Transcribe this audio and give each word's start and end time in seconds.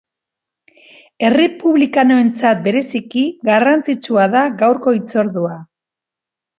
Errepublikanoentzat 1.29 2.65
bereziki 2.71 3.27
garrantzitsua 3.53 4.29
da 4.35 4.45
gaurko 4.67 4.99
hitzordua. 5.01 5.57